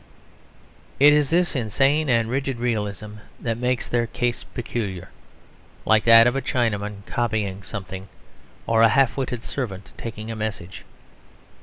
It 0.99 1.13
is 1.13 1.29
this 1.29 1.55
insane 1.55 2.09
and 2.09 2.27
rigid 2.27 2.57
realism 2.57 3.17
that 3.39 3.55
makes 3.59 3.87
their 3.87 4.07
case 4.07 4.43
peculiar: 4.43 5.09
like 5.85 6.05
that 6.05 6.25
of 6.25 6.35
a 6.35 6.41
Chinaman 6.41 7.05
copying 7.05 7.61
something, 7.61 8.07
or 8.65 8.81
a 8.81 8.89
half 8.89 9.15
witted 9.15 9.43
servant 9.43 9.93
taking 9.99 10.31
a 10.31 10.35
message. 10.35 10.85